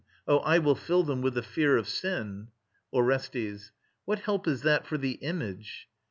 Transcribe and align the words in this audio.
Oh, 0.27 0.39
I 0.39 0.57
will 0.57 0.73
fill 0.73 1.03
them 1.03 1.21
with 1.21 1.35
the 1.35 1.43
fear 1.43 1.77
of 1.77 1.87
sin! 1.87 2.47
ORESTES. 2.91 3.71
What 4.05 4.17
help 4.21 4.47
is 4.47 4.63
that 4.63 4.87
for 4.87 4.97
the 4.97 5.11
Image? 5.21 5.89